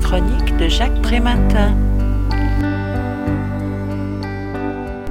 chronique 0.00 0.56
de 0.56 0.68
Jacques 0.68 1.00
Prématin. 1.02 1.76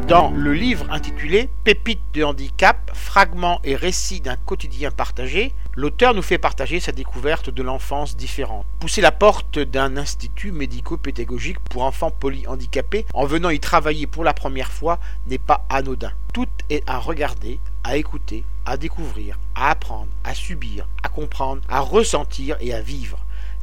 Dans 0.08 0.32
le 0.32 0.54
livre 0.54 0.86
intitulé 0.90 1.50
Pépites 1.66 2.00
de 2.14 2.24
handicap, 2.24 2.92
fragments 2.94 3.60
et 3.66 3.76
récits 3.76 4.22
d'un 4.22 4.38
quotidien 4.38 4.90
partagé, 4.90 5.54
l'auteur 5.76 6.14
nous 6.14 6.22
fait 6.22 6.38
partager 6.38 6.80
sa 6.80 6.94
découverte 6.94 7.50
de 7.50 7.62
l'enfance 7.62 8.16
différente. 8.16 8.66
Pousser 8.80 9.02
la 9.02 9.12
porte 9.12 9.60
d'un 9.60 9.98
institut 9.98 10.52
médico-pédagogique 10.52 11.60
pour 11.60 11.84
enfants 11.84 12.12
polyhandicapés 12.12 13.06
en 13.14 13.26
venant 13.26 13.50
y 13.50 13.60
travailler 13.60 14.08
pour 14.08 14.24
la 14.24 14.34
première 14.34 14.72
fois 14.72 15.00
n'est 15.28 15.38
pas 15.38 15.66
anodin. 15.70 16.12
Tout 16.34 16.48
est 16.70 16.84
à 16.88 17.00
regarder, 17.00 17.60
à 17.84 17.98
écouter, 17.98 18.46
à 18.66 18.78
découvrir, 18.78 19.38
à 19.56 19.72
apprendre, 19.72 20.08
à 20.24 20.34
subir, 20.34 20.88
à 21.04 21.10
comprendre, 21.10 21.62
à 21.68 21.82
ressentir 21.82 22.56
et 22.62 22.74
à 22.74 22.82
vivre. 22.82 23.20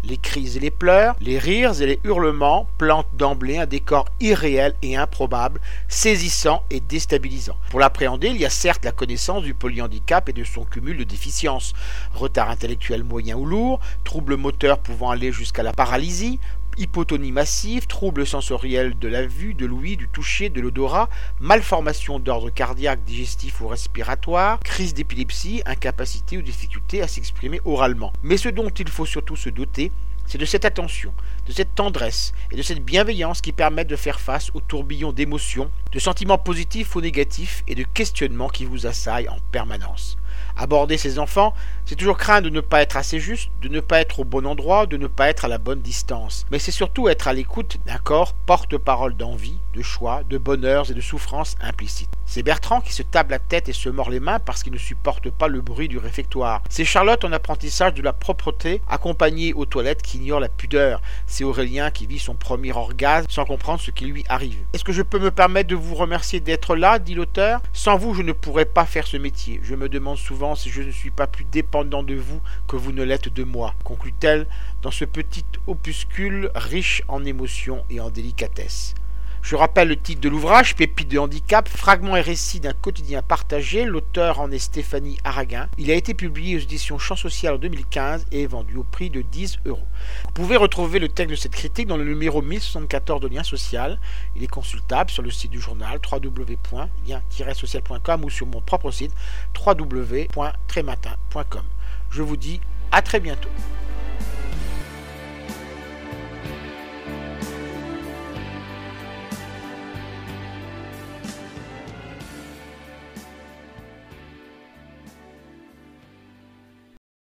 Les 0.06 0.18
cris 0.18 0.56
et 0.56 0.60
les 0.60 0.70
pleurs, 0.70 1.16
les 1.20 1.38
rires 1.38 1.80
et 1.80 1.86
les 1.86 2.00
hurlements 2.04 2.68
plantent 2.76 3.08
d'emblée 3.14 3.56
un 3.56 3.64
décor 3.64 4.04
irréel 4.20 4.74
et 4.82 4.96
improbable, 4.96 5.60
saisissant 5.88 6.62
et 6.70 6.80
déstabilisant. 6.80 7.56
Pour 7.70 7.80
l'appréhender, 7.80 8.28
il 8.28 8.36
y 8.36 8.44
a 8.44 8.50
certes 8.50 8.84
la 8.84 8.92
connaissance 8.92 9.44
du 9.44 9.54
polyhandicap 9.54 10.28
et 10.28 10.34
de 10.34 10.44
son 10.44 10.64
cumul 10.64 10.98
de 10.98 11.04
déficiences, 11.04 11.72
retard 12.12 12.50
intellectuel 12.50 13.02
moyen 13.02 13.36
ou 13.36 13.46
lourd, 13.46 13.80
troubles 14.04 14.36
moteurs 14.36 14.78
pouvant 14.78 15.10
aller 15.10 15.32
jusqu'à 15.32 15.62
la 15.62 15.72
paralysie, 15.72 16.38
hypotonie 16.76 17.32
massive, 17.32 17.86
troubles 17.86 18.26
sensoriels 18.26 18.98
de 18.98 19.08
la 19.08 19.26
vue, 19.26 19.54
de 19.54 19.66
l'ouïe, 19.66 19.96
du 19.96 20.08
toucher, 20.08 20.48
de 20.48 20.60
l'odorat, 20.60 21.08
malformation 21.40 22.18
d'ordre 22.18 22.50
cardiaque, 22.50 23.04
digestif 23.04 23.60
ou 23.60 23.68
respiratoire, 23.68 24.60
crise 24.60 24.94
d'épilepsie, 24.94 25.62
incapacité 25.66 26.38
ou 26.38 26.42
difficulté 26.42 27.02
à 27.02 27.08
s'exprimer 27.08 27.60
oralement. 27.64 28.12
Mais 28.22 28.36
ce 28.36 28.48
dont 28.48 28.68
il 28.70 28.88
faut 28.88 29.06
surtout 29.06 29.36
se 29.36 29.50
doter, 29.50 29.90
c'est 30.26 30.38
de 30.38 30.44
cette 30.44 30.64
attention, 30.64 31.12
de 31.46 31.52
cette 31.52 31.74
tendresse 31.74 32.32
et 32.50 32.56
de 32.56 32.62
cette 32.62 32.84
bienveillance 32.84 33.40
qui 33.40 33.52
permettent 33.52 33.88
de 33.88 33.96
faire 33.96 34.20
face 34.20 34.50
au 34.54 34.60
tourbillon 34.60 35.12
d'émotions, 35.12 35.70
de 35.92 35.98
sentiments 35.98 36.38
positifs 36.38 36.96
ou 36.96 37.00
négatifs 37.00 37.62
et 37.68 37.74
de 37.74 37.84
questionnements 37.84 38.48
qui 38.48 38.64
vous 38.64 38.86
assaillent 38.86 39.28
en 39.28 39.38
permanence. 39.52 40.16
Aborder 40.56 40.98
ses 40.98 41.18
enfants, 41.18 41.52
c'est 41.84 41.96
toujours 41.96 42.16
craindre 42.16 42.48
de 42.48 42.54
ne 42.54 42.60
pas 42.60 42.80
être 42.80 42.96
assez 42.96 43.18
juste, 43.18 43.50
de 43.60 43.68
ne 43.68 43.80
pas 43.80 44.00
être 44.00 44.20
au 44.20 44.24
bon 44.24 44.46
endroit, 44.46 44.86
de 44.86 44.96
ne 44.96 45.08
pas 45.08 45.28
être 45.28 45.44
à 45.44 45.48
la 45.48 45.58
bonne 45.58 45.80
distance. 45.80 46.46
Mais 46.50 46.60
c'est 46.60 46.70
surtout 46.70 47.08
être 47.08 47.26
à 47.26 47.32
l'écoute 47.32 47.78
d'un 47.86 47.98
corps 47.98 48.32
porte-parole 48.32 49.16
d'envie, 49.16 49.58
de 49.74 49.82
choix, 49.82 50.22
de 50.28 50.38
bonheurs 50.38 50.90
et 50.90 50.94
de 50.94 51.00
souffrances 51.00 51.56
implicites. 51.60 52.10
C'est 52.24 52.42
Bertrand 52.42 52.80
qui 52.80 52.92
se 52.92 53.02
tape 53.02 53.30
la 53.30 53.38
tête 53.38 53.68
et 53.68 53.72
se 53.72 53.88
mord 53.88 54.10
les 54.10 54.20
mains 54.20 54.38
parce 54.38 54.62
qu'il 54.62 54.72
ne 54.72 54.78
supporte 54.78 55.28
pas 55.30 55.48
le 55.48 55.60
bruit 55.60 55.88
du 55.88 55.98
réfectoire. 55.98 56.62
C'est 56.68 56.84
Charlotte 56.84 57.24
en 57.24 57.32
apprentissage 57.32 57.94
de 57.94 58.02
la 58.02 58.12
propreté, 58.12 58.80
accompagnée 58.88 59.52
aux 59.54 59.66
toilettes 59.66 60.02
qui 60.02 60.13
ignore 60.14 60.40
la 60.40 60.48
pudeur. 60.48 61.00
C'est 61.26 61.44
Aurélien 61.44 61.90
qui 61.90 62.06
vit 62.06 62.18
son 62.18 62.34
premier 62.34 62.72
orgasme 62.72 63.26
sans 63.30 63.44
comprendre 63.44 63.80
ce 63.80 63.90
qui 63.90 64.06
lui 64.06 64.24
arrive. 64.28 64.58
Est-ce 64.72 64.84
que 64.84 64.92
je 64.92 65.02
peux 65.02 65.18
me 65.18 65.30
permettre 65.30 65.68
de 65.68 65.74
vous 65.74 65.94
remercier 65.94 66.40
d'être 66.40 66.76
là 66.76 66.98
dit 66.98 67.14
l'auteur? 67.14 67.60
Sans 67.72 67.96
vous, 67.96 68.14
je 68.14 68.22
ne 68.22 68.32
pourrais 68.32 68.64
pas 68.64 68.86
faire 68.86 69.06
ce 69.06 69.16
métier. 69.16 69.60
Je 69.62 69.74
me 69.74 69.88
demande 69.88 70.18
souvent 70.18 70.54
si 70.54 70.70
je 70.70 70.82
ne 70.82 70.90
suis 70.90 71.10
pas 71.10 71.26
plus 71.26 71.44
dépendant 71.44 72.02
de 72.02 72.14
vous 72.14 72.40
que 72.68 72.76
vous 72.76 72.92
ne 72.92 73.02
l'êtes 73.02 73.28
de 73.28 73.44
moi, 73.44 73.74
conclut-elle 73.84 74.46
dans 74.82 74.90
ce 74.90 75.04
petit 75.04 75.44
opuscule 75.66 76.50
riche 76.54 77.02
en 77.08 77.24
émotions 77.24 77.84
et 77.90 78.00
en 78.00 78.10
délicatesse. 78.10 78.94
Je 79.44 79.54
rappelle 79.56 79.88
le 79.88 79.96
titre 79.96 80.22
de 80.22 80.30
l'ouvrage, 80.30 80.74
Pépite 80.74 81.10
de 81.10 81.18
handicap, 81.18 81.68
fragments 81.68 82.16
et 82.16 82.22
récits 82.22 82.60
d'un 82.60 82.72
quotidien 82.72 83.20
partagé. 83.20 83.84
L'auteur 83.84 84.40
en 84.40 84.50
est 84.50 84.58
Stéphanie 84.58 85.18
Araguin. 85.22 85.68
Il 85.76 85.90
a 85.90 85.94
été 85.94 86.14
publié 86.14 86.56
aux 86.56 86.60
éditions 86.60 86.98
Champs 86.98 87.14
Social 87.14 87.56
en 87.56 87.58
2015 87.58 88.24
et 88.32 88.44
est 88.44 88.46
vendu 88.46 88.78
au 88.78 88.84
prix 88.84 89.10
de 89.10 89.20
10 89.20 89.58
euros. 89.66 89.84
Vous 90.24 90.32
pouvez 90.32 90.56
retrouver 90.56 90.98
le 90.98 91.10
texte 91.10 91.32
de 91.32 91.36
cette 91.36 91.52
critique 91.52 91.88
dans 91.88 91.98
le 91.98 92.04
numéro 92.04 92.40
1074 92.40 93.20
de 93.20 93.28
Lien 93.28 93.42
Social. 93.42 94.00
Il 94.34 94.42
est 94.42 94.46
consultable 94.46 95.10
sur 95.10 95.22
le 95.22 95.30
site 95.30 95.50
du 95.50 95.60
journal 95.60 96.00
www.lien-social.com 96.10 98.24
ou 98.24 98.30
sur 98.30 98.46
mon 98.46 98.62
propre 98.62 98.90
site 98.92 99.12
www.trématin.com. 99.62 101.64
Je 102.08 102.22
vous 102.22 102.38
dis 102.38 102.62
à 102.90 103.02
très 103.02 103.20
bientôt. 103.20 103.50